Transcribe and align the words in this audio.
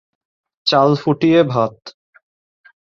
চাল 0.67 0.89
ফুটিয়ে 0.95 1.39
ভাত। 1.43 1.75